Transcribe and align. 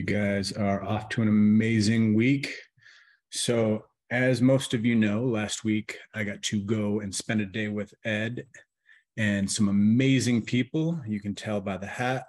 You 0.00 0.06
guys 0.06 0.50
are 0.52 0.82
off 0.82 1.10
to 1.10 1.20
an 1.20 1.28
amazing 1.28 2.14
week. 2.14 2.54
So, 3.28 3.84
as 4.10 4.40
most 4.40 4.72
of 4.72 4.86
you 4.86 4.94
know, 4.94 5.24
last 5.24 5.62
week 5.62 5.98
I 6.14 6.24
got 6.24 6.40
to 6.44 6.58
go 6.58 7.00
and 7.00 7.14
spend 7.14 7.42
a 7.42 7.44
day 7.44 7.68
with 7.68 7.92
Ed 8.06 8.46
and 9.18 9.48
some 9.50 9.68
amazing 9.68 10.40
people. 10.46 10.98
You 11.06 11.20
can 11.20 11.34
tell 11.34 11.60
by 11.60 11.76
the 11.76 11.86
hat. 11.86 12.24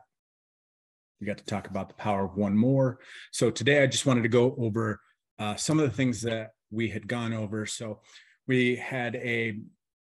We 1.21 1.28
got 1.28 1.38
to 1.38 1.46
talk 1.46 1.70
about 1.70 1.88
the 1.88 1.96
power 1.96 2.26
of 2.26 2.36
one 2.36 2.57
more. 2.57 3.00
So, 3.32 3.50
today 3.50 3.82
I 3.82 3.88
just 3.88 4.06
wanted 4.06 4.24
to 4.24 4.28
go 4.28 4.54
over 4.58 5.00
uh, 5.40 5.56
some 5.56 5.80
of 5.80 5.90
the 5.90 5.96
things 5.96 6.22
that 6.24 6.50
we 6.72 6.90
had 6.90 7.08
gone 7.08 7.32
over. 7.32 7.66
So, 7.66 8.02
we 8.48 8.76
had 8.76 9.16
a 9.16 9.62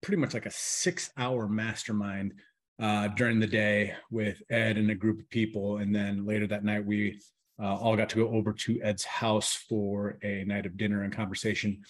pretty 0.00 0.18
much 0.18 0.32
like 0.32 0.46
a 0.46 0.50
six 0.50 1.10
hour 1.18 1.46
mastermind 1.46 2.32
uh, 2.80 3.08
during 3.08 3.38
the 3.38 3.46
day 3.46 3.92
with 4.10 4.40
Ed 4.48 4.78
and 4.78 4.90
a 4.90 4.94
group 4.94 5.20
of 5.20 5.28
people. 5.28 5.76
And 5.76 5.94
then 5.94 6.24
later 6.24 6.46
that 6.46 6.64
night, 6.64 6.86
we 6.86 7.20
uh, 7.60 7.76
all 7.76 7.96
got 7.96 8.08
to 8.10 8.16
go 8.16 8.28
over 8.34 8.52
to 8.52 8.80
Ed's 8.82 9.04
house 9.04 9.52
for 9.52 10.18
a 10.22 10.44
night 10.44 10.66
of 10.66 10.76
dinner 10.76 11.02
and 11.02 11.14
conversation. 11.14 11.82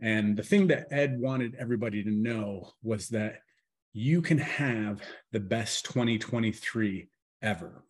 And 0.00 0.36
the 0.36 0.42
thing 0.42 0.68
that 0.68 0.88
Ed 0.90 1.20
wanted 1.20 1.56
everybody 1.58 2.02
to 2.02 2.10
know 2.10 2.72
was 2.82 3.08
that 3.08 3.40
you 3.92 4.22
can 4.22 4.38
have 4.38 5.02
the 5.32 5.40
best 5.40 5.84
2023 5.86 7.08
ever. 7.42 7.84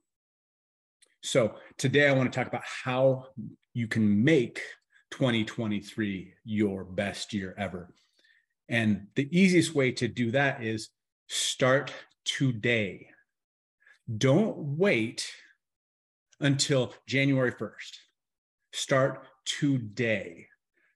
So 1.23 1.55
today 1.77 2.09
I 2.09 2.13
want 2.13 2.33
to 2.33 2.37
talk 2.37 2.49
about 2.49 2.65
how 2.65 3.27
you 3.75 3.87
can 3.87 4.25
make 4.25 4.61
2023 5.11 6.35
your 6.45 6.85
best 6.85 7.33
year 7.33 7.55
ever. 7.59 7.93
And 8.69 9.09
the 9.15 9.29
easiest 9.37 9.75
way 9.75 9.93
to 9.93 10.09
do 10.09 10.31
that 10.31 10.63
is 10.63 10.89
start 11.29 11.93
today. 12.25 13.09
Don't 14.17 14.57
wait 14.57 15.31
until 16.41 16.95
January 17.07 17.53
1st. 17.53 17.97
Start 18.73 19.27
today. 19.45 20.47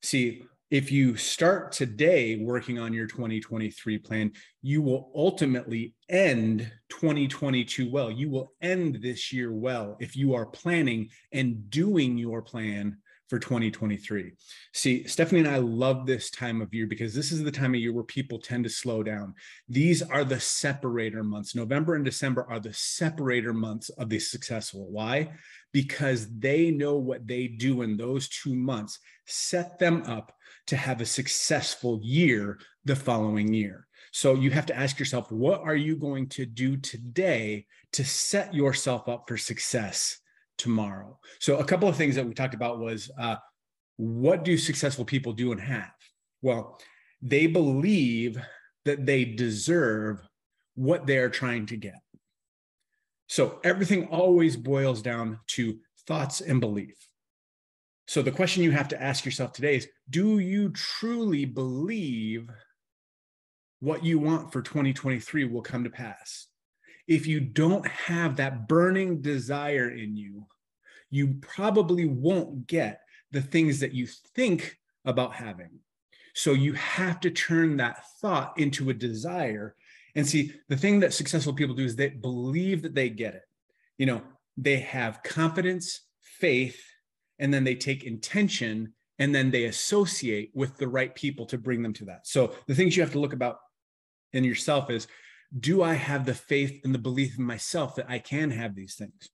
See, 0.02 0.44
if 0.70 0.90
you 0.90 1.16
start 1.16 1.72
today 1.72 2.36
working 2.36 2.78
on 2.78 2.92
your 2.92 3.06
2023 3.06 3.98
plan, 3.98 4.32
you 4.62 4.82
will 4.82 5.12
ultimately 5.14 5.94
end 6.08 6.70
2022 6.88 7.90
well. 7.90 8.10
You 8.10 8.30
will 8.30 8.52
end 8.60 8.98
this 9.00 9.32
year 9.32 9.52
well 9.52 9.96
if 10.00 10.16
you 10.16 10.34
are 10.34 10.46
planning 10.46 11.10
and 11.32 11.70
doing 11.70 12.18
your 12.18 12.42
plan 12.42 12.98
for 13.28 13.38
2023. 13.38 14.32
See, 14.72 15.06
Stephanie 15.06 15.40
and 15.40 15.48
I 15.48 15.58
love 15.58 16.06
this 16.06 16.30
time 16.30 16.60
of 16.60 16.72
year 16.74 16.86
because 16.86 17.14
this 17.14 17.32
is 17.32 17.42
the 17.42 17.50
time 17.50 17.74
of 17.74 17.80
year 17.80 17.92
where 17.92 18.04
people 18.04 18.38
tend 18.38 18.64
to 18.64 18.70
slow 18.70 19.02
down. 19.02 19.34
These 19.68 20.02
are 20.02 20.24
the 20.24 20.40
separator 20.40 21.24
months. 21.24 21.54
November 21.54 21.94
and 21.94 22.04
December 22.04 22.46
are 22.48 22.60
the 22.60 22.72
separator 22.72 23.52
months 23.52 23.88
of 23.90 24.08
the 24.08 24.18
successful. 24.18 24.90
Why? 24.90 25.32
Because 25.72 26.28
they 26.38 26.70
know 26.70 26.96
what 26.96 27.26
they 27.26 27.48
do 27.48 27.82
in 27.82 27.96
those 27.96 28.28
two 28.28 28.54
months 28.54 28.98
set 29.26 29.78
them 29.78 30.02
up 30.06 30.32
to 30.66 30.76
have 30.76 31.00
a 31.00 31.06
successful 31.06 32.00
year 32.02 32.58
the 32.84 32.96
following 32.96 33.52
year. 33.52 33.86
So 34.12 34.34
you 34.34 34.50
have 34.50 34.66
to 34.66 34.76
ask 34.76 34.98
yourself, 34.98 35.30
what 35.32 35.62
are 35.62 35.74
you 35.74 35.96
going 35.96 36.28
to 36.30 36.46
do 36.46 36.76
today 36.76 37.66
to 37.92 38.04
set 38.04 38.54
yourself 38.54 39.08
up 39.08 39.24
for 39.26 39.36
success 39.36 40.20
tomorrow. 40.58 41.18
So 41.40 41.58
a 41.58 41.64
couple 41.64 41.88
of 41.88 41.96
things 41.96 42.14
that 42.14 42.26
we 42.26 42.34
talked 42.34 42.54
about 42.54 42.78
was 42.78 43.10
uh, 43.18 43.36
what 43.96 44.44
do 44.44 44.56
successful 44.58 45.04
people 45.04 45.32
do 45.32 45.52
and 45.52 45.60
have? 45.60 45.92
Well, 46.42 46.80
they 47.22 47.46
believe 47.46 48.38
that 48.84 49.06
they 49.06 49.24
deserve 49.24 50.20
what 50.74 51.06
they're 51.06 51.30
trying 51.30 51.66
to 51.66 51.76
get. 51.76 51.98
So 53.28 53.60
everything 53.64 54.08
always 54.08 54.56
boils 54.56 55.00
down 55.00 55.40
to 55.48 55.78
thoughts 56.06 56.40
and 56.40 56.60
belief. 56.60 56.96
So 58.06 58.20
the 58.20 58.30
question 58.30 58.62
you 58.62 58.70
have 58.72 58.88
to 58.88 59.02
ask 59.02 59.24
yourself 59.24 59.52
today 59.52 59.76
is 59.76 59.88
do 60.10 60.38
you 60.38 60.68
truly 60.70 61.46
believe 61.46 62.50
what 63.80 64.04
you 64.04 64.18
want 64.18 64.52
for 64.52 64.60
2023 64.60 65.44
will 65.46 65.62
come 65.62 65.84
to 65.84 65.90
pass? 65.90 66.48
If 67.06 67.26
you 67.26 67.40
don't 67.40 67.86
have 67.86 68.36
that 68.36 68.68
burning 68.68 69.20
desire 69.20 69.90
in 69.90 70.16
you, 70.16 70.46
you 71.10 71.34
probably 71.40 72.06
won't 72.06 72.66
get 72.66 73.00
the 73.30 73.42
things 73.42 73.80
that 73.80 73.92
you 73.92 74.06
think 74.34 74.78
about 75.04 75.34
having. 75.34 75.70
So 76.34 76.52
you 76.52 76.72
have 76.72 77.20
to 77.20 77.30
turn 77.30 77.76
that 77.76 78.04
thought 78.20 78.58
into 78.58 78.90
a 78.90 78.94
desire. 78.94 79.76
And 80.16 80.26
see, 80.26 80.52
the 80.68 80.76
thing 80.76 81.00
that 81.00 81.12
successful 81.12 81.52
people 81.52 81.74
do 81.74 81.84
is 81.84 81.94
they 81.94 82.08
believe 82.08 82.82
that 82.82 82.94
they 82.94 83.10
get 83.10 83.34
it. 83.34 83.42
You 83.98 84.06
know, 84.06 84.22
they 84.56 84.80
have 84.80 85.22
confidence, 85.22 86.00
faith, 86.20 86.80
and 87.38 87.52
then 87.52 87.64
they 87.64 87.74
take 87.74 88.04
intention 88.04 88.92
and 89.18 89.32
then 89.32 89.50
they 89.50 89.64
associate 89.64 90.50
with 90.54 90.76
the 90.76 90.88
right 90.88 91.14
people 91.14 91.46
to 91.46 91.58
bring 91.58 91.82
them 91.82 91.92
to 91.94 92.04
that. 92.06 92.26
So 92.26 92.54
the 92.66 92.74
things 92.74 92.96
you 92.96 93.02
have 93.02 93.12
to 93.12 93.20
look 93.20 93.32
about 93.32 93.58
in 94.32 94.42
yourself 94.42 94.90
is 94.90 95.06
do 95.58 95.82
I 95.82 95.94
have 95.94 96.26
the 96.26 96.34
faith 96.34 96.80
and 96.84 96.94
the 96.94 96.98
belief 96.98 97.38
in 97.38 97.44
myself 97.44 97.96
that 97.96 98.10
I 98.10 98.18
can 98.18 98.50
have 98.50 98.74
these 98.74 98.94
things? 98.94 99.30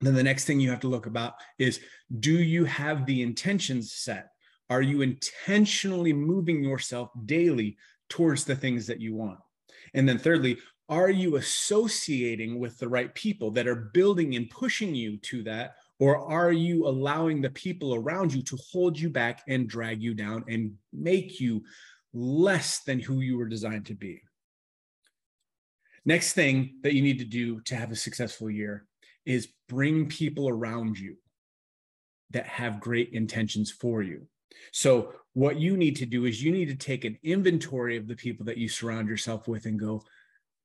Then 0.00 0.14
the 0.14 0.22
next 0.22 0.44
thing 0.44 0.58
you 0.58 0.70
have 0.70 0.80
to 0.80 0.88
look 0.88 1.06
about 1.06 1.34
is 1.58 1.80
do 2.18 2.32
you 2.32 2.64
have 2.64 3.06
the 3.06 3.22
intentions 3.22 3.92
set? 3.92 4.30
Are 4.68 4.82
you 4.82 5.02
intentionally 5.02 6.12
moving 6.12 6.64
yourself 6.64 7.10
daily 7.24 7.76
towards 8.08 8.44
the 8.44 8.56
things 8.56 8.86
that 8.88 9.00
you 9.00 9.14
want? 9.14 9.38
And 9.94 10.08
then 10.08 10.18
thirdly, 10.18 10.58
are 10.88 11.10
you 11.10 11.36
associating 11.36 12.58
with 12.58 12.78
the 12.78 12.88
right 12.88 13.14
people 13.14 13.50
that 13.52 13.68
are 13.68 13.90
building 13.94 14.34
and 14.34 14.50
pushing 14.50 14.94
you 14.94 15.18
to 15.18 15.42
that? 15.44 15.76
Or 16.00 16.18
are 16.18 16.52
you 16.52 16.86
allowing 16.88 17.40
the 17.40 17.50
people 17.50 17.94
around 17.94 18.34
you 18.34 18.42
to 18.42 18.58
hold 18.72 18.98
you 18.98 19.08
back 19.08 19.42
and 19.46 19.68
drag 19.68 20.02
you 20.02 20.14
down 20.14 20.44
and 20.48 20.72
make 20.92 21.38
you 21.38 21.62
less 22.12 22.80
than 22.80 22.98
who 22.98 23.20
you 23.20 23.38
were 23.38 23.48
designed 23.48 23.86
to 23.86 23.94
be? 23.94 24.20
Next 26.04 26.32
thing 26.32 26.78
that 26.82 26.94
you 26.94 27.02
need 27.02 27.18
to 27.20 27.24
do 27.24 27.60
to 27.62 27.76
have 27.76 27.92
a 27.92 27.96
successful 27.96 28.50
year 28.50 28.86
is 29.24 29.52
bring 29.68 30.08
people 30.08 30.48
around 30.48 30.98
you 30.98 31.16
that 32.30 32.46
have 32.46 32.80
great 32.80 33.10
intentions 33.12 33.70
for 33.70 34.02
you. 34.02 34.26
So, 34.72 35.12
what 35.34 35.58
you 35.58 35.76
need 35.76 35.96
to 35.96 36.06
do 36.06 36.26
is 36.26 36.42
you 36.42 36.52
need 36.52 36.68
to 36.68 36.74
take 36.74 37.04
an 37.04 37.18
inventory 37.22 37.96
of 37.96 38.06
the 38.06 38.16
people 38.16 38.44
that 38.46 38.58
you 38.58 38.68
surround 38.68 39.08
yourself 39.08 39.48
with 39.48 39.64
and 39.64 39.80
go, 39.80 40.02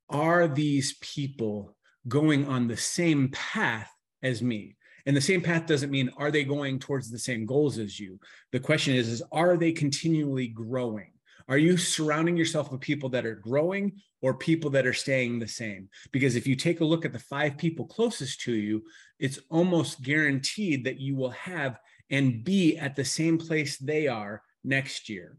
are 0.09 0.47
these 0.47 0.97
people 0.99 1.75
going 2.07 2.45
on 2.47 2.67
the 2.67 2.75
same 2.75 3.29
path 3.31 3.89
as 4.23 4.41
me? 4.41 4.75
And 5.05 5.15
the 5.15 5.21
same 5.21 5.41
path 5.41 5.65
doesn't 5.65 5.91
mean 5.91 6.09
are 6.17 6.31
they 6.31 6.43
going 6.43 6.79
towards 6.79 7.09
the 7.09 7.19
same 7.19 7.45
goals 7.45 7.77
as 7.77 7.97
you? 7.97 8.19
The 8.51 8.59
question 8.59 8.93
is, 8.93 9.07
is 9.07 9.23
are 9.31 9.55
they 9.55 9.71
continually 9.71 10.49
growing? 10.49 11.13
Are 11.49 11.57
you 11.57 11.77
surrounding 11.77 12.35
yourself 12.35 12.71
with 12.71 12.81
people 12.81 13.09
that 13.09 13.25
are 13.25 13.35
growing 13.35 14.01
or 14.21 14.33
people 14.33 14.69
that 14.71 14.85
are 14.85 14.93
staying 14.93 15.39
the 15.39 15.47
same? 15.47 15.89
Because 16.11 16.35
if 16.35 16.45
you 16.45 16.55
take 16.55 16.81
a 16.81 16.85
look 16.85 17.05
at 17.05 17.13
the 17.13 17.19
five 17.19 17.57
people 17.57 17.85
closest 17.85 18.41
to 18.41 18.53
you, 18.53 18.83
it's 19.17 19.39
almost 19.49 20.01
guaranteed 20.01 20.83
that 20.85 20.99
you 20.99 21.15
will 21.15 21.31
have 21.31 21.79
and 22.09 22.43
be 22.43 22.77
at 22.77 22.95
the 22.95 23.05
same 23.05 23.37
place 23.37 23.77
they 23.77 24.07
are 24.07 24.41
next 24.63 25.07
year. 25.07 25.37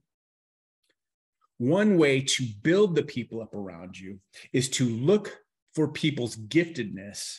One 1.59 1.99
way 1.99 2.23
to 2.23 2.47
build 2.63 2.95
the 2.95 3.03
people 3.03 3.43
up 3.43 3.55
around 3.55 3.99
you 3.99 4.21
is 4.53 4.71
to 4.71 4.89
look 4.89 5.37
for 5.75 5.89
people's 5.89 6.37
giftedness 6.37 7.39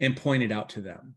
and 0.00 0.16
point 0.16 0.42
it 0.42 0.50
out 0.50 0.70
to 0.70 0.80
them 0.80 1.14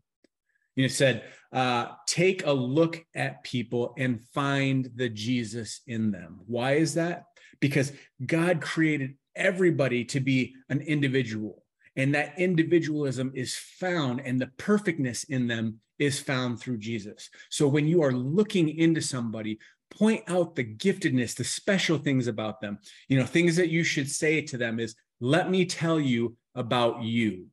you 0.78 0.88
said, 0.88 1.24
uh, 1.52 1.86
take 2.06 2.46
a 2.46 2.52
look 2.52 3.04
at 3.14 3.42
people 3.42 3.94
and 3.98 4.20
find 4.34 4.90
the 4.94 5.08
Jesus 5.08 5.80
in 5.86 6.10
them. 6.10 6.40
Why 6.46 6.74
is 6.74 6.94
that? 6.94 7.24
Because 7.60 7.92
God 8.24 8.60
created 8.60 9.14
everybody 9.34 10.04
to 10.06 10.20
be 10.20 10.54
an 10.68 10.80
individual, 10.80 11.64
and 11.96 12.14
that 12.14 12.38
individualism 12.38 13.32
is 13.34 13.56
found, 13.56 14.20
and 14.20 14.40
the 14.40 14.50
perfectness 14.58 15.24
in 15.24 15.48
them 15.48 15.80
is 15.98 16.20
found 16.20 16.60
through 16.60 16.78
Jesus. 16.78 17.28
So 17.50 17.66
when 17.66 17.88
you 17.88 18.02
are 18.02 18.12
looking 18.12 18.68
into 18.68 19.00
somebody, 19.00 19.58
point 19.90 20.22
out 20.28 20.54
the 20.54 20.64
giftedness, 20.64 21.34
the 21.34 21.44
special 21.44 21.98
things 21.98 22.26
about 22.26 22.60
them. 22.60 22.78
You 23.08 23.18
know, 23.18 23.26
things 23.26 23.56
that 23.56 23.70
you 23.70 23.82
should 23.82 24.08
say 24.08 24.42
to 24.42 24.58
them 24.58 24.78
is, 24.78 24.94
let 25.20 25.50
me 25.50 25.64
tell 25.64 25.98
you 25.98 26.36
about 26.54 27.02
you 27.02 27.46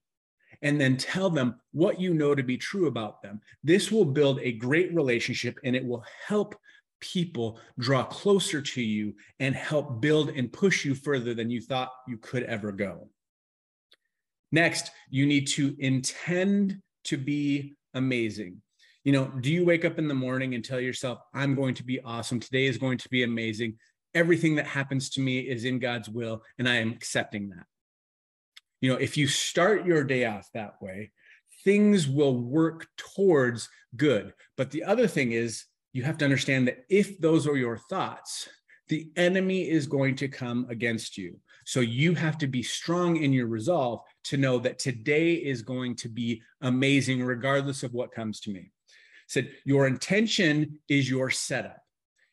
and 0.66 0.82
then 0.82 0.98
tell 0.98 1.30
them 1.30 1.56
what 1.74 2.02
you 2.02 2.16
know 2.16 2.34
to 2.34 2.42
be 2.42 2.58
true 2.58 2.88
about 2.88 3.22
them. 3.22 3.40
This 3.64 3.92
will 3.92 4.04
build 4.04 4.40
a 4.42 4.54
great 4.54 4.94
relationship 4.96 5.60
and 5.64 5.76
it 5.76 5.86
will 5.86 6.04
help 6.28 6.56
people 7.00 7.60
draw 7.78 8.04
closer 8.04 8.64
to 8.64 8.82
you 8.82 9.14
and 9.40 9.56
help 9.56 10.02
build 10.02 10.30
and 10.30 10.52
push 10.52 10.84
you 10.84 10.96
further 10.96 11.36
than 11.36 11.52
you 11.52 11.62
thought 11.62 11.92
you 12.08 12.18
could 12.18 12.42
ever 12.44 12.72
go. 12.72 13.10
Next, 14.52 14.90
you 15.12 15.28
need 15.28 15.46
to 15.50 15.76
intend 15.78 16.82
to 17.06 17.18
be 17.18 17.76
amazing. 17.94 18.60
You 19.04 19.12
know, 19.12 19.26
do 19.42 19.54
you 19.54 19.66
wake 19.66 19.86
up 19.86 20.00
in 20.00 20.08
the 20.08 20.16
morning 20.16 20.56
and 20.56 20.66
tell 20.66 20.80
yourself, 20.80 21.20
I'm 21.32 21.54
going 21.54 21.76
to 21.76 21.84
be 21.84 22.02
awesome? 22.02 22.40
Today 22.40 22.66
is 22.66 22.80
going 22.80 22.98
to 22.98 23.10
be 23.10 23.22
amazing. 23.22 23.78
Everything 24.16 24.56
that 24.56 24.66
happens 24.66 25.12
to 25.12 25.22
me 25.22 25.42
is 25.42 25.64
in 25.64 25.78
God's 25.78 26.10
will, 26.10 26.42
and 26.58 26.68
I 26.68 26.78
am 26.78 26.92
accepting 26.92 27.50
that 27.50 27.68
you 28.86 28.92
know 28.92 29.00
if 29.00 29.18
you 29.18 29.28
start 29.28 29.86
your 29.86 30.04
day 30.04 30.26
off 30.26 30.48
that 30.54 30.76
way 30.82 31.12
things 31.66 32.08
will 32.08 32.38
work 32.38 32.88
towards 32.96 33.68
good. 33.98 34.34
But 34.56 34.72
the 34.72 34.84
other 34.84 35.08
thing 35.08 35.34
is, 35.34 35.66
you 35.92 36.04
have 36.04 36.18
to 36.20 36.26
understand 36.26 36.68
that 36.68 36.86
if 36.90 37.20
those 37.20 37.48
are 37.48 37.58
your 37.58 37.78
thoughts, 37.78 38.48
the 38.88 39.10
enemy 39.18 39.68
is 39.68 39.88
going 39.88 40.16
to 40.18 40.28
come 40.28 40.68
against 40.70 41.18
you. 41.18 41.40
So 41.66 41.80
you 41.80 42.14
have 42.14 42.38
to 42.38 42.48
be 42.48 42.62
strong 42.62 43.18
in 43.18 43.34
your 43.34 43.48
resolve 43.48 44.02
to 44.26 44.38
know 44.38 44.60
that 44.60 44.78
today 44.78 45.34
is 45.34 45.64
going 45.64 45.96
to 45.98 46.10
be 46.10 46.42
amazing, 46.62 47.24
regardless 47.24 47.81
of 47.81 47.94
what 47.94 48.12
comes 48.12 48.40
to 48.42 48.52
me. 48.52 48.72
Said, 49.28 49.50
your 49.66 49.88
intention 49.88 50.78
is 50.88 51.10
your 51.10 51.31
setup. 51.31 51.81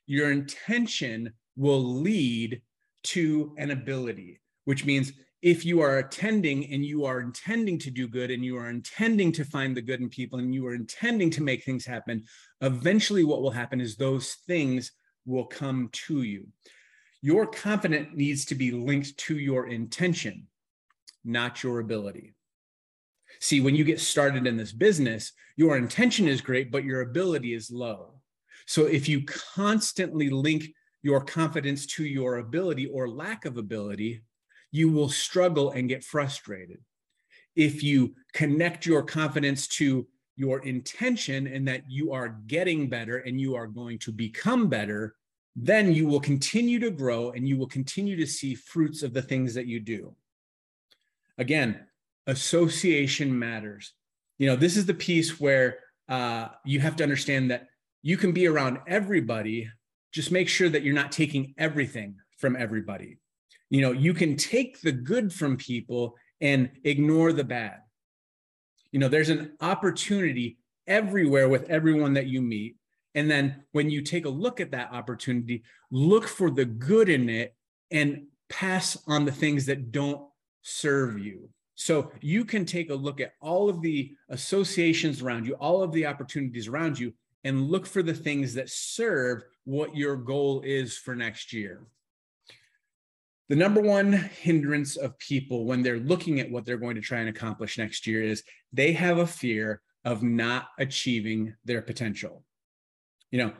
Your 0.06 0.30
intention 0.30 1.32
will 1.56 1.82
lead 1.82 2.60
to 3.04 3.54
an 3.56 3.70
ability, 3.70 4.40
which 4.66 4.84
means 4.84 5.12
if 5.42 5.64
you 5.66 5.80
are 5.80 5.98
attending 5.98 6.72
and 6.72 6.84
you 6.84 7.04
are 7.04 7.20
intending 7.20 7.76
to 7.76 7.90
do 7.90 8.06
good 8.06 8.30
and 8.30 8.44
you 8.44 8.56
are 8.56 8.70
intending 8.70 9.32
to 9.32 9.44
find 9.44 9.76
the 9.76 9.82
good 9.82 10.00
in 10.00 10.08
people 10.08 10.38
and 10.38 10.54
you 10.54 10.64
are 10.66 10.74
intending 10.74 11.30
to 11.30 11.42
make 11.42 11.64
things 11.64 11.84
happen, 11.84 12.24
eventually 12.60 13.24
what 13.24 13.42
will 13.42 13.50
happen 13.50 13.80
is 13.80 13.96
those 13.96 14.34
things 14.46 14.92
will 15.26 15.44
come 15.44 15.88
to 15.92 16.22
you. 16.22 16.46
Your 17.22 17.46
confidence 17.46 18.10
needs 18.14 18.44
to 18.46 18.54
be 18.54 18.70
linked 18.70 19.16
to 19.18 19.36
your 19.36 19.66
intention, 19.66 20.46
not 21.24 21.62
your 21.64 21.80
ability. 21.80 22.34
See, 23.40 23.60
when 23.60 23.74
you 23.74 23.82
get 23.82 24.00
started 24.00 24.46
in 24.46 24.56
this 24.56 24.72
business, 24.72 25.32
your 25.56 25.76
intention 25.76 26.28
is 26.28 26.40
great, 26.40 26.70
but 26.70 26.84
your 26.84 27.00
ability 27.00 27.52
is 27.52 27.70
low. 27.70 28.14
So 28.66 28.86
if 28.86 29.08
you 29.08 29.24
constantly 29.24 30.30
link 30.30 30.66
your 31.02 31.20
confidence 31.20 31.86
to 31.86 32.04
your 32.04 32.36
ability 32.36 32.86
or 32.86 33.08
lack 33.08 33.44
of 33.44 33.56
ability, 33.56 34.22
you 34.72 34.90
will 34.90 35.08
struggle 35.08 35.70
and 35.70 35.88
get 35.88 36.02
frustrated. 36.02 36.78
If 37.54 37.82
you 37.82 38.14
connect 38.32 38.86
your 38.86 39.02
confidence 39.02 39.68
to 39.68 40.06
your 40.36 40.60
intention 40.60 41.46
and 41.46 41.68
that 41.68 41.82
you 41.88 42.12
are 42.12 42.40
getting 42.46 42.88
better 42.88 43.18
and 43.18 43.40
you 43.40 43.54
are 43.54 43.66
going 43.66 43.98
to 44.00 44.10
become 44.10 44.68
better, 44.68 45.14
then 45.54 45.92
you 45.92 46.06
will 46.06 46.20
continue 46.20 46.78
to 46.78 46.90
grow 46.90 47.30
and 47.30 47.46
you 47.46 47.58
will 47.58 47.66
continue 47.66 48.16
to 48.16 48.26
see 48.26 48.54
fruits 48.54 49.02
of 49.02 49.12
the 49.12 49.20
things 49.20 49.52
that 49.54 49.66
you 49.66 49.78
do. 49.78 50.14
Again, 51.36 51.86
association 52.26 53.38
matters. 53.38 53.92
You 54.38 54.46
know, 54.46 54.56
this 54.56 54.78
is 54.78 54.86
the 54.86 54.94
piece 54.94 55.38
where 55.38 55.78
uh, 56.08 56.48
you 56.64 56.80
have 56.80 56.96
to 56.96 57.02
understand 57.02 57.50
that 57.50 57.68
you 58.02 58.16
can 58.16 58.32
be 58.32 58.46
around 58.46 58.78
everybody. 58.86 59.68
Just 60.12 60.32
make 60.32 60.48
sure 60.48 60.70
that 60.70 60.82
you're 60.82 60.94
not 60.94 61.12
taking 61.12 61.54
everything 61.58 62.16
from 62.38 62.56
everybody. 62.56 63.18
You 63.72 63.80
know, 63.80 63.92
you 63.92 64.12
can 64.12 64.36
take 64.36 64.82
the 64.82 64.92
good 64.92 65.32
from 65.32 65.56
people 65.56 66.18
and 66.42 66.68
ignore 66.84 67.32
the 67.32 67.42
bad. 67.42 67.78
You 68.90 69.00
know, 69.00 69.08
there's 69.08 69.30
an 69.30 69.52
opportunity 69.62 70.58
everywhere 70.86 71.48
with 71.48 71.70
everyone 71.70 72.12
that 72.12 72.26
you 72.26 72.42
meet. 72.42 72.76
And 73.14 73.30
then 73.30 73.64
when 73.72 73.88
you 73.88 74.02
take 74.02 74.26
a 74.26 74.28
look 74.28 74.60
at 74.60 74.72
that 74.72 74.92
opportunity, 74.92 75.62
look 75.90 76.28
for 76.28 76.50
the 76.50 76.66
good 76.66 77.08
in 77.08 77.30
it 77.30 77.54
and 77.90 78.26
pass 78.50 78.98
on 79.06 79.24
the 79.24 79.32
things 79.32 79.64
that 79.64 79.90
don't 79.90 80.20
serve 80.60 81.18
you. 81.18 81.48
So 81.74 82.12
you 82.20 82.44
can 82.44 82.66
take 82.66 82.90
a 82.90 82.94
look 82.94 83.22
at 83.22 83.32
all 83.40 83.70
of 83.70 83.80
the 83.80 84.12
associations 84.28 85.22
around 85.22 85.46
you, 85.46 85.54
all 85.54 85.82
of 85.82 85.92
the 85.92 86.04
opportunities 86.04 86.68
around 86.68 86.98
you, 86.98 87.14
and 87.42 87.70
look 87.70 87.86
for 87.86 88.02
the 88.02 88.12
things 88.12 88.52
that 88.52 88.68
serve 88.68 89.44
what 89.64 89.96
your 89.96 90.16
goal 90.16 90.60
is 90.60 90.98
for 90.98 91.16
next 91.16 91.54
year. 91.54 91.86
The 93.48 93.56
number 93.56 93.80
one 93.80 94.12
hindrance 94.12 94.96
of 94.96 95.18
people 95.18 95.66
when 95.66 95.82
they're 95.82 95.98
looking 95.98 96.40
at 96.40 96.50
what 96.50 96.64
they're 96.64 96.76
going 96.76 96.94
to 96.94 97.00
try 97.00 97.18
and 97.20 97.28
accomplish 97.28 97.76
next 97.76 98.06
year 98.06 98.22
is 98.22 98.42
they 98.72 98.92
have 98.92 99.18
a 99.18 99.26
fear 99.26 99.82
of 100.04 100.22
not 100.22 100.68
achieving 100.78 101.54
their 101.64 101.82
potential. 101.82 102.44
You 103.30 103.38
know, 103.38 103.52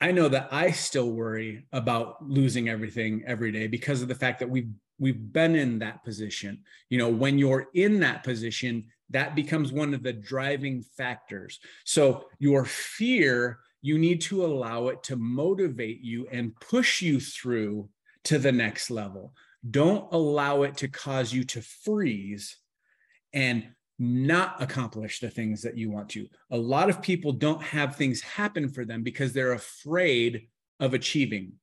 I 0.00 0.12
know 0.12 0.28
that 0.28 0.48
I 0.52 0.70
still 0.70 1.10
worry 1.10 1.66
about 1.72 2.24
losing 2.26 2.68
everything 2.68 3.24
every 3.26 3.50
day 3.50 3.66
because 3.66 4.00
of 4.00 4.08
the 4.08 4.14
fact 4.14 4.38
that 4.40 4.50
we've 4.50 4.70
we've 4.98 5.32
been 5.32 5.54
in 5.54 5.78
that 5.78 6.04
position. 6.04 6.62
You 6.90 6.98
know, 6.98 7.08
when 7.08 7.38
you're 7.38 7.68
in 7.74 8.00
that 8.00 8.24
position, 8.24 8.84
that 9.10 9.34
becomes 9.34 9.72
one 9.72 9.94
of 9.94 10.02
the 10.02 10.12
driving 10.12 10.82
factors. 10.96 11.60
So 11.84 12.24
your 12.38 12.64
fear, 12.64 13.60
you 13.80 13.98
need 13.98 14.20
to 14.22 14.44
allow 14.44 14.88
it 14.88 15.02
to 15.04 15.16
motivate 15.16 16.00
you 16.00 16.26
and 16.32 16.54
push 16.60 17.00
you 17.00 17.20
through 17.20 17.88
to 18.28 18.38
the 18.38 18.52
next 18.52 18.90
level. 18.90 19.32
Don't 19.70 20.12
allow 20.12 20.62
it 20.62 20.76
to 20.78 20.88
cause 20.88 21.32
you 21.32 21.44
to 21.44 21.62
freeze 21.62 22.58
and 23.32 23.66
not 23.98 24.62
accomplish 24.62 25.20
the 25.20 25.30
things 25.30 25.62
that 25.62 25.78
you 25.78 25.90
want 25.90 26.10
to. 26.10 26.26
A 26.50 26.56
lot 26.56 26.90
of 26.90 27.00
people 27.00 27.32
don't 27.32 27.62
have 27.62 27.96
things 27.96 28.20
happen 28.20 28.68
for 28.68 28.84
them 28.84 29.02
because 29.02 29.32
they're 29.32 29.54
afraid 29.54 30.48
of 30.78 30.92
achieving. 30.92 31.54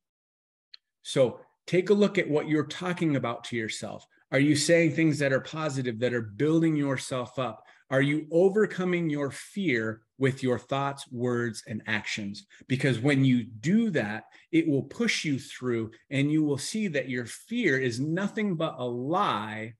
So 1.03 1.39
take 1.67 1.91
a 1.91 1.93
look 1.93 2.17
at 2.17 2.29
what 2.29 2.49
you're 2.49 2.65
talking 2.65 3.15
about 3.15 3.43
to 3.45 3.55
yourself. 3.55 4.07
Are 4.31 4.39
you 4.39 4.55
saying 4.55 4.93
things 4.93 5.19
that 5.19 5.31
are 5.31 5.39
positive, 5.39 5.99
that 5.99 6.15
are 6.15 6.21
building 6.21 6.75
yourself 6.75 7.37
up? 7.37 7.63
Are 7.91 8.01
you 8.01 8.25
overcoming 8.31 9.09
your 9.09 9.29
fear 9.29 10.01
with 10.17 10.41
your 10.41 10.57
thoughts, 10.57 11.05
words, 11.11 11.63
and 11.67 11.83
actions? 11.85 12.47
Because 12.67 12.99
when 12.99 13.23
you 13.23 13.43
do 13.43 13.91
that, 13.91 14.23
it 14.51 14.67
will 14.67 14.83
push 14.83 15.23
you 15.23 15.37
through 15.37 15.91
and 16.09 16.31
you 16.31 16.43
will 16.43 16.57
see 16.57 16.87
that 16.87 17.09
your 17.09 17.25
fear 17.25 17.77
is 17.77 17.99
nothing 17.99 18.55
but 18.55 18.75
a 18.77 18.85
lie 18.85 19.73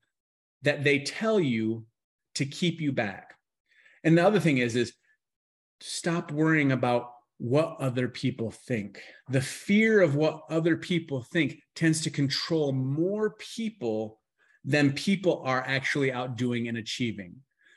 that 0.62 0.84
they 0.84 1.00
tell 1.00 1.40
you 1.40 1.84
to 2.36 2.46
keep 2.46 2.80
you 2.80 2.92
back. 2.92 3.34
And 4.04 4.16
the 4.16 4.26
other 4.26 4.40
thing 4.40 4.58
is, 4.58 4.76
is 4.76 4.92
stop 5.80 6.30
worrying 6.30 6.70
about 6.70 7.10
what 7.38 7.76
other 7.80 8.08
people 8.08 8.50
think. 8.50 9.00
The 9.28 9.40
fear 9.40 10.00
of 10.00 10.14
what 10.14 10.42
other 10.48 10.76
people 10.76 11.22
think 11.22 11.58
tends 11.74 12.02
to 12.02 12.10
control 12.10 12.72
more 12.72 13.30
people 13.30 14.20
than 14.64 14.92
people 14.92 15.42
are 15.44 15.62
actually 15.66 16.12
out 16.12 16.36
doing 16.36 16.68
and 16.68 16.78
achieving. 16.78 17.36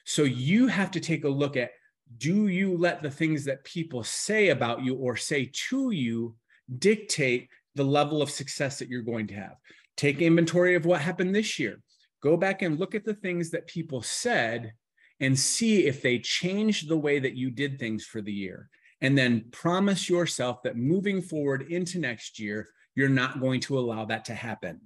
So 0.09 0.23
you 0.23 0.65
have 0.65 0.89
to 0.91 0.99
take 0.99 1.23
a 1.23 1.29
look 1.29 1.55
at 1.55 1.69
do 2.17 2.47
you 2.47 2.75
let 2.75 3.03
the 3.03 3.11
things 3.11 3.45
that 3.45 3.63
people 3.63 4.03
say 4.03 4.49
about 4.49 4.83
you 4.83 4.95
or 4.95 5.15
say 5.15 5.51
to 5.69 5.91
you 5.91 6.35
dictate 6.79 7.47
the 7.75 7.83
level 7.83 8.19
of 8.19 8.31
success 8.31 8.79
that 8.79 8.89
you're 8.89 9.03
going 9.03 9.27
to 9.27 9.35
have? 9.35 9.57
Take 9.97 10.19
inventory 10.19 10.73
of 10.73 10.87
what 10.87 10.99
happened 10.99 11.35
this 11.35 11.59
year. 11.59 11.79
Go 12.23 12.37
back 12.37 12.63
and 12.63 12.79
look 12.79 12.95
at 12.95 13.05
the 13.05 13.13
things 13.13 13.51
that 13.51 13.67
people 13.67 14.01
said 14.01 14.73
and 15.19 15.37
see 15.37 15.85
if 15.85 16.01
they 16.01 16.17
changed 16.17 16.89
the 16.89 16.97
way 16.97 17.19
that 17.19 17.35
you 17.35 17.51
did 17.51 17.77
things 17.77 18.03
for 18.03 18.19
the 18.19 18.33
year. 18.33 18.67
And 19.01 19.15
then 19.15 19.45
promise 19.51 20.09
yourself 20.09 20.63
that 20.63 20.75
moving 20.75 21.21
forward 21.21 21.71
into 21.71 21.99
next 21.99 22.39
year, 22.39 22.67
you're 22.95 23.09
not 23.09 23.39
going 23.39 23.59
to 23.59 23.77
allow 23.77 24.05
that 24.05 24.25
to 24.25 24.33
happen 24.33 24.81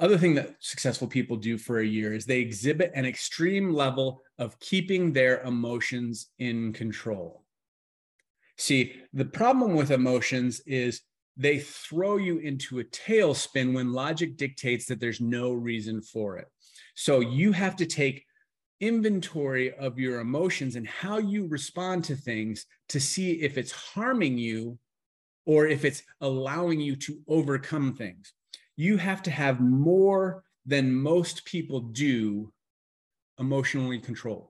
other 0.00 0.16
thing 0.16 0.34
that 0.34 0.56
successful 0.60 1.06
people 1.06 1.36
do 1.36 1.58
for 1.58 1.78
a 1.78 1.86
year 1.86 2.14
is 2.14 2.24
they 2.24 2.40
exhibit 2.40 2.90
an 2.94 3.04
extreme 3.04 3.72
level 3.72 4.22
of 4.38 4.58
keeping 4.58 5.12
their 5.12 5.42
emotions 5.42 6.28
in 6.38 6.72
control. 6.72 7.44
See, 8.56 8.94
the 9.12 9.26
problem 9.26 9.74
with 9.74 9.90
emotions 9.90 10.60
is 10.66 11.02
they 11.36 11.58
throw 11.58 12.16
you 12.16 12.38
into 12.38 12.80
a 12.80 12.84
tailspin 12.84 13.74
when 13.74 13.92
logic 13.92 14.36
dictates 14.36 14.86
that 14.86 15.00
there's 15.00 15.20
no 15.20 15.52
reason 15.52 16.02
for 16.02 16.38
it. 16.38 16.48
So 16.94 17.20
you 17.20 17.52
have 17.52 17.76
to 17.76 17.86
take 17.86 18.24
inventory 18.80 19.72
of 19.74 19.98
your 19.98 20.20
emotions 20.20 20.76
and 20.76 20.86
how 20.86 21.18
you 21.18 21.46
respond 21.46 22.04
to 22.04 22.16
things 22.16 22.64
to 22.88 23.00
see 23.00 23.32
if 23.42 23.58
it's 23.58 23.72
harming 23.72 24.38
you 24.38 24.78
or 25.46 25.66
if 25.66 25.84
it's 25.84 26.02
allowing 26.20 26.80
you 26.80 26.96
to 26.96 27.18
overcome 27.28 27.94
things 27.94 28.32
you 28.80 28.96
have 28.96 29.22
to 29.22 29.30
have 29.30 29.60
more 29.60 30.42
than 30.64 30.90
most 30.90 31.44
people 31.44 31.80
do 31.80 32.50
emotionally 33.38 33.98
controlled. 33.98 34.48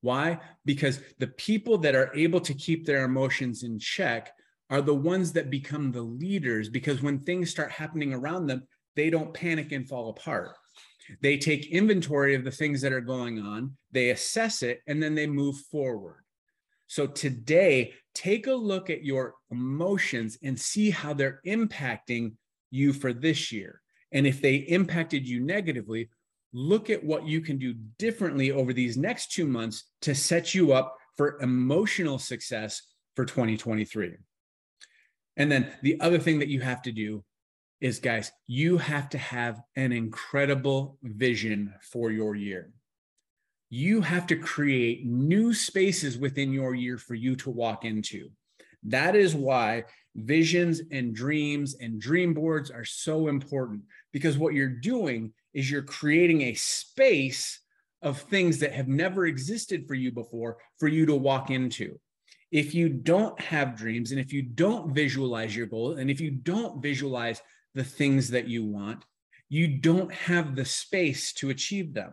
Why? 0.00 0.40
Because 0.64 1.00
the 1.20 1.28
people 1.28 1.78
that 1.78 1.94
are 1.94 2.12
able 2.12 2.40
to 2.40 2.54
keep 2.54 2.84
their 2.84 3.04
emotions 3.04 3.62
in 3.62 3.78
check 3.78 4.32
are 4.68 4.82
the 4.82 4.94
ones 4.94 5.32
that 5.34 5.48
become 5.48 5.92
the 5.92 6.02
leaders 6.02 6.68
because 6.68 7.02
when 7.02 7.20
things 7.20 7.50
start 7.50 7.70
happening 7.70 8.12
around 8.12 8.48
them, 8.48 8.66
they 8.96 9.10
don't 9.10 9.32
panic 9.32 9.70
and 9.70 9.88
fall 9.88 10.10
apart. 10.10 10.56
They 11.22 11.38
take 11.38 11.70
inventory 11.70 12.34
of 12.34 12.42
the 12.42 12.50
things 12.50 12.80
that 12.80 12.92
are 12.92 13.00
going 13.00 13.38
on, 13.38 13.76
they 13.92 14.10
assess 14.10 14.64
it, 14.64 14.80
and 14.88 15.00
then 15.00 15.14
they 15.14 15.28
move 15.28 15.56
forward. 15.70 16.24
So 16.88 17.06
today, 17.06 17.92
take 18.12 18.48
a 18.48 18.52
look 18.52 18.90
at 18.90 19.04
your 19.04 19.34
emotions 19.52 20.36
and 20.42 20.58
see 20.58 20.90
how 20.90 21.14
they're 21.14 21.40
impacting 21.46 22.32
you 22.70 22.92
for 22.92 23.12
this 23.12 23.52
year. 23.52 23.80
And 24.12 24.26
if 24.26 24.40
they 24.40 24.56
impacted 24.56 25.28
you 25.28 25.40
negatively, 25.40 26.08
look 26.52 26.88
at 26.88 27.04
what 27.04 27.26
you 27.26 27.40
can 27.40 27.58
do 27.58 27.74
differently 27.98 28.50
over 28.52 28.72
these 28.72 28.96
next 28.96 29.32
two 29.32 29.46
months 29.46 29.84
to 30.02 30.14
set 30.14 30.54
you 30.54 30.72
up 30.72 30.96
for 31.16 31.38
emotional 31.42 32.18
success 32.18 32.82
for 33.16 33.24
2023. 33.24 34.12
And 35.36 35.52
then 35.52 35.70
the 35.82 36.00
other 36.00 36.18
thing 36.18 36.38
that 36.38 36.48
you 36.48 36.60
have 36.60 36.82
to 36.82 36.92
do 36.92 37.24
is, 37.80 38.00
guys, 38.00 38.32
you 38.46 38.78
have 38.78 39.08
to 39.10 39.18
have 39.18 39.60
an 39.76 39.92
incredible 39.92 40.98
vision 41.02 41.74
for 41.82 42.10
your 42.10 42.34
year. 42.34 42.72
you 43.70 44.00
have 44.00 44.26
to 44.26 44.36
create 44.36 45.04
new 45.04 45.52
spaces 45.52 46.16
within 46.16 46.52
your 46.52 46.74
year 46.74 46.96
for 46.96 47.14
you 47.14 47.36
to 47.36 47.50
walk 47.50 47.84
into. 47.84 48.30
That 48.84 49.16
is 49.16 49.34
why 49.34 49.84
visions 50.14 50.80
and 50.90 51.14
dreams 51.14 51.76
and 51.80 52.00
dream 52.00 52.34
boards 52.34 52.70
are 52.70 52.84
so 52.84 53.28
important 53.28 53.82
because 54.12 54.38
what 54.38 54.54
you're 54.54 54.68
doing 54.68 55.32
is 55.54 55.70
you're 55.70 55.82
creating 55.82 56.42
a 56.42 56.54
space 56.54 57.60
of 58.02 58.20
things 58.20 58.58
that 58.58 58.72
have 58.72 58.88
never 58.88 59.26
existed 59.26 59.86
for 59.86 59.94
you 59.94 60.12
before 60.12 60.58
for 60.78 60.88
you 60.88 61.06
to 61.06 61.14
walk 61.14 61.50
into. 61.50 61.98
If 62.50 62.74
you 62.74 62.88
don't 62.88 63.38
have 63.40 63.76
dreams 63.76 64.12
and 64.12 64.20
if 64.20 64.32
you 64.32 64.42
don't 64.42 64.94
visualize 64.94 65.54
your 65.54 65.66
goal 65.66 65.94
and 65.94 66.10
if 66.10 66.20
you 66.20 66.30
don't 66.30 66.80
visualize 66.82 67.42
the 67.74 67.84
things 67.84 68.30
that 68.30 68.48
you 68.48 68.64
want, 68.64 69.04
you 69.48 69.68
don't 69.68 70.12
have 70.12 70.54
the 70.54 70.64
space 70.64 71.32
to 71.34 71.50
achieve 71.50 71.94
them. 71.94 72.12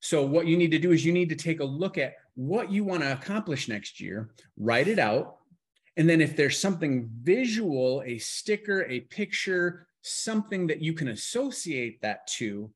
So, 0.00 0.24
what 0.24 0.46
you 0.46 0.56
need 0.56 0.70
to 0.70 0.78
do 0.78 0.92
is 0.92 1.04
you 1.04 1.12
need 1.12 1.28
to 1.28 1.36
take 1.36 1.60
a 1.60 1.64
look 1.64 1.98
at 1.98 2.14
what 2.34 2.70
you 2.70 2.84
want 2.84 3.02
to 3.02 3.12
accomplish 3.12 3.68
next 3.68 4.00
year, 4.00 4.30
write 4.56 4.88
it 4.88 4.98
out. 4.98 5.36
And 6.00 6.08
then, 6.08 6.22
if 6.22 6.34
there's 6.34 6.58
something 6.58 7.10
visual, 7.20 8.02
a 8.06 8.16
sticker, 8.16 8.86
a 8.86 9.00
picture, 9.00 9.86
something 10.00 10.66
that 10.68 10.80
you 10.80 10.94
can 10.94 11.08
associate 11.08 12.00
that 12.00 12.26
to, 12.38 12.70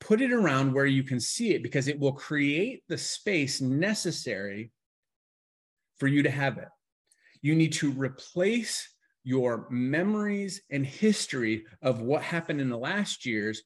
put 0.00 0.20
it 0.20 0.32
around 0.32 0.74
where 0.74 0.84
you 0.84 1.04
can 1.04 1.20
see 1.20 1.54
it 1.54 1.62
because 1.62 1.86
it 1.86 2.00
will 2.00 2.14
create 2.14 2.82
the 2.88 2.98
space 2.98 3.60
necessary 3.60 4.72
for 5.98 6.08
you 6.08 6.24
to 6.24 6.30
have 6.32 6.58
it. 6.58 6.66
You 7.42 7.54
need 7.54 7.74
to 7.74 7.92
replace 7.92 8.88
your 9.22 9.68
memories 9.70 10.60
and 10.68 10.84
history 10.84 11.66
of 11.80 12.00
what 12.00 12.22
happened 12.22 12.60
in 12.60 12.70
the 12.70 12.76
last 12.76 13.24
years 13.24 13.62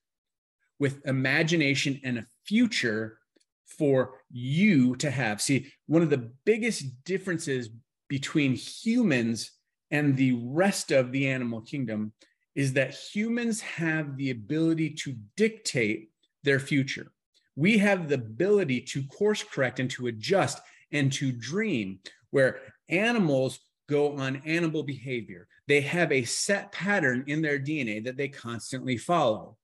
with 0.78 1.00
imagination 1.06 1.98
and 2.04 2.18
a 2.18 2.26
future 2.44 3.16
for 3.64 4.20
you 4.30 4.96
to 4.96 5.10
have. 5.10 5.40
See, 5.40 5.72
one 5.86 6.02
of 6.02 6.10
the 6.10 6.30
biggest 6.44 6.84
differences 7.04 7.70
between 8.08 8.54
humans 8.54 9.52
and 9.90 10.16
the 10.16 10.32
rest 10.44 10.90
of 10.90 11.12
the 11.12 11.28
animal 11.28 11.60
kingdom 11.60 12.12
is 12.54 12.72
that 12.72 12.94
humans 12.94 13.60
have 13.60 14.16
the 14.16 14.30
ability 14.30 14.90
to 14.90 15.14
dictate 15.36 16.10
their 16.42 16.58
future. 16.58 17.12
We 17.56 17.78
have 17.78 18.08
the 18.08 18.16
ability 18.16 18.82
to 18.82 19.04
course 19.04 19.42
correct 19.42 19.80
and 19.80 19.90
to 19.92 20.08
adjust 20.08 20.60
and 20.92 21.12
to 21.12 21.32
dream, 21.32 22.00
where 22.30 22.60
animals 22.88 23.60
go 23.88 24.16
on 24.16 24.42
animal 24.44 24.82
behavior. 24.82 25.48
They 25.66 25.80
have 25.82 26.12
a 26.12 26.24
set 26.24 26.72
pattern 26.72 27.24
in 27.26 27.42
their 27.42 27.58
DNA 27.58 28.04
that 28.04 28.16
they 28.16 28.28
constantly 28.28 28.96
follow. 28.96 29.56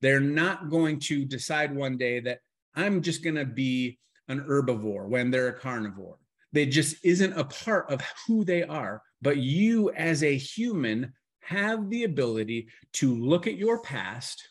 They're 0.00 0.20
not 0.20 0.70
going 0.70 1.00
to 1.00 1.24
decide 1.24 1.74
one 1.74 1.96
day 1.96 2.20
that 2.20 2.40
I'm 2.74 3.02
just 3.02 3.22
going 3.24 3.36
to 3.36 3.44
be 3.44 3.98
an 4.28 4.40
herbivore 4.40 5.08
when 5.08 5.30
they're 5.30 5.48
a 5.48 5.58
carnivore. 5.58 6.18
They 6.52 6.66
just 6.66 6.96
isn't 7.04 7.38
a 7.38 7.44
part 7.44 7.90
of 7.90 8.02
who 8.26 8.44
they 8.44 8.62
are. 8.62 9.02
But 9.20 9.38
you, 9.38 9.90
as 9.90 10.22
a 10.22 10.36
human, 10.36 11.12
have 11.40 11.90
the 11.90 12.04
ability 12.04 12.68
to 12.94 13.14
look 13.14 13.46
at 13.46 13.56
your 13.56 13.80
past 13.82 14.48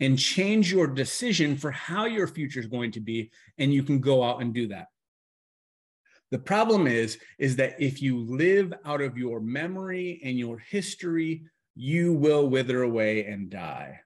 and 0.00 0.18
change 0.18 0.72
your 0.72 0.86
decision 0.86 1.56
for 1.56 1.70
how 1.70 2.06
your 2.06 2.26
future 2.26 2.60
is 2.60 2.66
going 2.66 2.92
to 2.92 3.00
be. 3.00 3.30
And 3.58 3.72
you 3.72 3.82
can 3.82 4.00
go 4.00 4.22
out 4.22 4.40
and 4.40 4.52
do 4.52 4.68
that. 4.68 4.86
The 6.30 6.38
problem 6.38 6.86
is, 6.86 7.18
is 7.38 7.56
that 7.56 7.80
if 7.80 8.02
you 8.02 8.18
live 8.18 8.74
out 8.84 9.00
of 9.00 9.16
your 9.16 9.40
memory 9.40 10.20
and 10.24 10.36
your 10.36 10.58
history, 10.58 11.44
you 11.76 12.12
will 12.12 12.48
wither 12.48 12.82
away 12.82 13.26
and 13.26 13.50
die. 13.50 14.00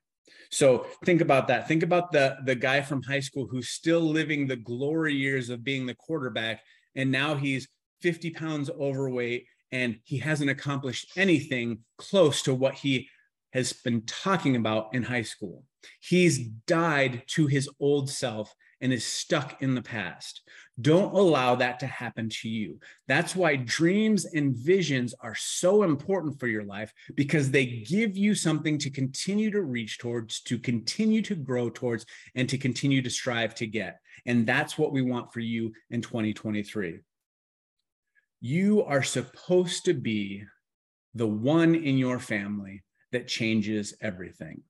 So 0.50 0.86
think 1.04 1.20
about 1.20 1.48
that. 1.48 1.68
Think 1.68 1.82
about 1.82 2.12
the, 2.12 2.38
the 2.44 2.54
guy 2.54 2.80
from 2.80 3.02
high 3.02 3.20
school 3.20 3.46
who's 3.50 3.68
still 3.68 4.00
living 4.00 4.46
the 4.46 4.56
glory 4.56 5.14
years 5.14 5.50
of 5.50 5.64
being 5.64 5.86
the 5.86 5.94
quarterback. 5.94 6.62
And 6.98 7.12
now 7.12 7.36
he's 7.36 7.68
50 8.02 8.30
pounds 8.30 8.68
overweight 8.68 9.46
and 9.70 10.00
he 10.02 10.18
hasn't 10.18 10.50
accomplished 10.50 11.12
anything 11.16 11.78
close 11.96 12.42
to 12.42 12.52
what 12.52 12.74
he 12.74 13.08
has 13.52 13.72
been 13.72 14.02
talking 14.02 14.56
about 14.56 14.92
in 14.92 15.04
high 15.04 15.22
school. 15.22 15.64
He's 16.00 16.48
died 16.66 17.22
to 17.28 17.46
his 17.46 17.70
old 17.78 18.10
self 18.10 18.52
and 18.80 18.92
is 18.92 19.04
stuck 19.04 19.60
in 19.62 19.74
the 19.74 19.82
past. 19.82 20.42
Don't 20.80 21.12
allow 21.12 21.56
that 21.56 21.80
to 21.80 21.86
happen 21.86 22.28
to 22.28 22.48
you. 22.48 22.78
That's 23.08 23.34
why 23.34 23.56
dreams 23.56 24.24
and 24.26 24.56
visions 24.56 25.14
are 25.20 25.34
so 25.34 25.82
important 25.82 26.38
for 26.38 26.46
your 26.46 26.64
life 26.64 26.92
because 27.14 27.50
they 27.50 27.84
give 27.88 28.16
you 28.16 28.34
something 28.34 28.78
to 28.78 28.90
continue 28.90 29.50
to 29.50 29.62
reach 29.62 29.98
towards, 29.98 30.40
to 30.42 30.58
continue 30.58 31.22
to 31.22 31.34
grow 31.34 31.68
towards, 31.70 32.06
and 32.34 32.48
to 32.48 32.58
continue 32.58 33.02
to 33.02 33.10
strive 33.10 33.54
to 33.56 33.66
get. 33.66 33.98
And 34.26 34.46
that's 34.46 34.78
what 34.78 34.92
we 34.92 35.02
want 35.02 35.32
for 35.32 35.40
you 35.40 35.72
in 35.90 36.00
2023. 36.00 37.00
You 38.40 38.84
are 38.84 39.02
supposed 39.02 39.84
to 39.86 39.94
be 39.94 40.44
the 41.14 41.26
one 41.26 41.74
in 41.74 41.98
your 41.98 42.20
family 42.20 42.84
that 43.10 43.26
changes 43.26 43.94
everything. 44.00 44.62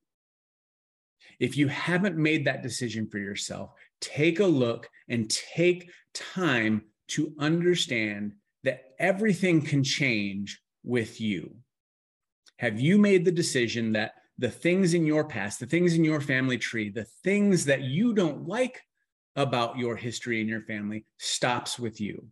If 1.39 1.57
you 1.57 1.69
haven't 1.69 2.17
made 2.17 2.47
that 2.47 2.63
decision 2.63 3.09
for 3.09 3.19
yourself, 3.19 3.71
take 4.01 4.41
a 4.41 4.47
look 4.47 4.89
and 5.09 5.31
take 5.31 5.91
time 6.15 6.83
to 7.09 7.35
understand 7.39 8.35
that 8.65 8.83
everything 8.99 9.63
can 9.63 9.83
change 9.83 10.61
with 10.85 11.21
you. 11.21 11.57
Have 12.59 12.81
you 12.81 12.99
made 12.99 13.25
the 13.25 13.33
decision 13.33 13.93
that 13.93 14.13
the 14.39 14.51
things 14.51 14.95
in 14.95 15.07
your 15.07 15.25
past, 15.25 15.61
the 15.61 15.67
things 15.67 15.95
in 15.95 16.05
your 16.05 16.21
family 16.21 16.59
tree, 16.59 16.91
the 16.91 17.07
things 17.25 17.65
that 17.67 17.83
you 17.83 18.15
don't 18.15 18.47
like 18.47 18.83
about 19.37 19.79
your 19.79 19.97
history 19.97 20.41
and 20.41 20.49
your 20.49 20.63
family 20.63 21.07
stops 21.19 21.79
with 21.79 22.01
you? 22.01 22.27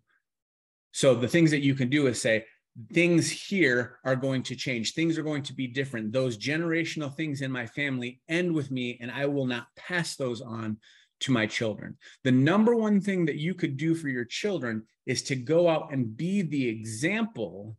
So 0.93 1.15
the 1.15 1.29
things 1.29 1.51
that 1.51 1.63
you 1.63 1.75
can 1.75 1.89
do 1.89 2.07
is 2.07 2.21
say, 2.21 2.45
things 2.93 3.31
here 3.31 3.99
are 4.05 4.17
going 4.17 4.43
to 4.45 4.55
change. 4.55 4.93
Things 4.93 5.17
are 5.17 5.23
going 5.23 5.43
to 5.45 5.55
be 5.55 5.67
different. 5.67 6.13
Those 6.13 6.37
generational 6.37 7.15
things 7.15 7.41
in 7.41 7.51
my 7.51 7.67
family 7.67 8.21
end 8.29 8.53
with 8.53 8.71
me, 8.71 8.99
and 9.01 9.11
I 9.11 9.27
will 9.27 9.47
not 9.47 9.67
pass 9.77 10.17
those 10.17 10.41
on 10.41 10.79
to 11.21 11.33
my 11.33 11.47
children. 11.47 11.97
The 12.25 12.33
number 12.33 12.75
one 12.75 13.01
thing 13.01 13.27
that 13.27 13.37
you 13.37 13.55
could 13.55 13.77
do 13.77 13.95
for 13.95 14.09
your 14.09 14.25
children 14.25 14.83
is 15.07 15.23
to 15.23 15.37
go 15.37 15.69
out 15.69 15.93
and 15.93 16.17
be 16.17 16.43
the 16.43 16.69
example 16.69 17.77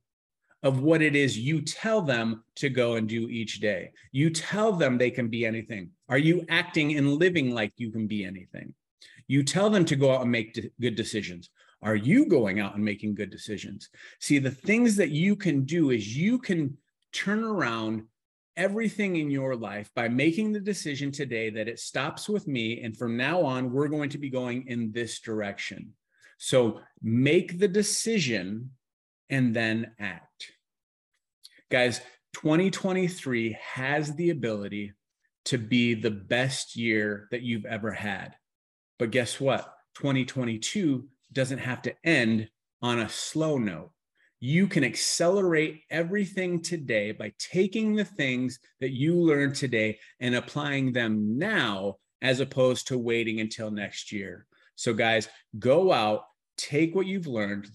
of 0.63 0.81
what 0.81 1.01
it 1.01 1.15
is 1.15 1.37
you 1.37 1.61
tell 1.61 2.01
them 2.01 2.43
to 2.55 2.69
go 2.69 2.95
and 2.95 3.07
do 3.07 3.29
each 3.29 3.59
day. 3.59 3.91
You 4.11 4.29
tell 4.29 4.73
them 4.73 4.97
they 4.97 5.11
can 5.11 5.27
be 5.27 5.45
anything. 5.45 5.91
Are 6.09 6.17
you 6.17 6.45
acting 6.49 6.97
and 6.97 7.13
living 7.13 7.53
like 7.53 7.73
you 7.77 7.91
can 7.91 8.07
be 8.07 8.25
anything? 8.25 8.73
You 9.27 9.43
tell 9.43 9.69
them 9.69 9.85
to 9.85 9.95
go 9.95 10.13
out 10.13 10.21
and 10.21 10.31
make 10.31 10.53
de- 10.53 10.71
good 10.81 10.95
decisions. 10.95 11.49
Are 11.81 11.95
you 11.95 12.25
going 12.25 12.59
out 12.59 12.75
and 12.75 12.83
making 12.83 13.15
good 13.15 13.29
decisions? 13.29 13.89
See, 14.19 14.39
the 14.39 14.51
things 14.51 14.95
that 14.95 15.11
you 15.11 15.35
can 15.35 15.63
do 15.63 15.91
is 15.91 16.17
you 16.17 16.39
can 16.39 16.75
turn 17.11 17.43
around 17.43 18.03
everything 18.57 19.15
in 19.15 19.29
your 19.29 19.55
life 19.55 19.89
by 19.95 20.09
making 20.09 20.51
the 20.51 20.59
decision 20.59 21.11
today 21.11 21.49
that 21.51 21.67
it 21.67 21.79
stops 21.79 22.27
with 22.27 22.47
me. 22.47 22.81
And 22.81 22.97
from 22.97 23.15
now 23.15 23.41
on, 23.43 23.71
we're 23.71 23.87
going 23.87 24.09
to 24.09 24.17
be 24.17 24.29
going 24.29 24.67
in 24.67 24.91
this 24.91 25.21
direction. 25.21 25.93
So 26.37 26.81
make 27.01 27.59
the 27.59 27.67
decision 27.67 28.71
and 29.29 29.55
then 29.55 29.91
act. 29.99 30.51
Guys, 31.69 32.01
2023 32.33 33.57
has 33.61 34.15
the 34.15 34.31
ability 34.31 34.93
to 35.45 35.57
be 35.57 35.93
the 35.93 36.11
best 36.11 36.75
year 36.75 37.27
that 37.31 37.41
you've 37.41 37.65
ever 37.65 37.91
had. 37.91 38.35
But 38.99 39.11
guess 39.11 39.39
what? 39.39 39.73
2022 39.95 41.07
doesn't 41.31 41.59
have 41.59 41.81
to 41.83 41.95
end 42.03 42.49
on 42.81 42.99
a 42.99 43.09
slow 43.09 43.57
note. 43.57 43.91
You 44.39 44.67
can 44.67 44.83
accelerate 44.83 45.81
everything 45.89 46.61
today 46.61 47.11
by 47.11 47.33
taking 47.39 47.95
the 47.95 48.05
things 48.05 48.59
that 48.79 48.91
you 48.91 49.15
learned 49.15 49.55
today 49.55 49.99
and 50.19 50.35
applying 50.35 50.91
them 50.91 51.37
now 51.37 51.97
as 52.21 52.39
opposed 52.39 52.87
to 52.87 52.97
waiting 52.97 53.39
until 53.39 53.71
next 53.71 54.11
year. 54.11 54.45
So, 54.75 54.93
guys, 54.93 55.27
go 55.57 55.91
out, 55.91 56.25
take 56.55 56.93
what 56.93 57.07
you've 57.07 57.27
learned, 57.27 57.67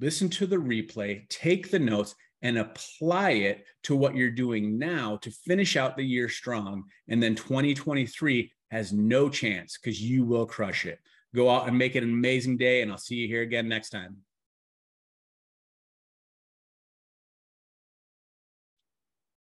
listen 0.00 0.28
to 0.30 0.46
the 0.46 0.56
replay, 0.56 1.28
take 1.28 1.70
the 1.70 1.78
notes, 1.78 2.14
and 2.42 2.58
apply 2.58 3.30
it 3.32 3.64
to 3.84 3.94
what 3.94 4.16
you're 4.16 4.30
doing 4.30 4.78
now 4.78 5.16
to 5.18 5.30
finish 5.30 5.76
out 5.76 5.96
the 5.96 6.04
year 6.04 6.28
strong. 6.28 6.84
And 7.08 7.22
then 7.22 7.34
2023 7.34 8.50
has 8.70 8.92
no 8.92 9.28
chance 9.28 9.78
because 9.78 10.00
you 10.00 10.24
will 10.24 10.46
crush 10.46 10.86
it. 10.86 10.98
Go 11.34 11.50
out 11.50 11.68
and 11.68 11.78
make 11.78 11.94
it 11.94 12.02
an 12.02 12.10
amazing 12.10 12.56
day, 12.56 12.82
and 12.82 12.90
I'll 12.90 12.98
see 12.98 13.16
you 13.16 13.28
here 13.28 13.42
again 13.42 13.68
next 13.68 13.90
time. 13.90 14.16